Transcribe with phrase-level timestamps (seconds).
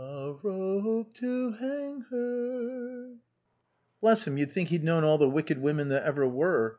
[0.03, 3.17] "'A rope to hang her'"
[4.01, 6.69] "Bless him, you'd think he'd known all the wicked women that ever were.